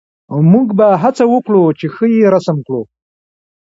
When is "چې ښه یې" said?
1.79-2.27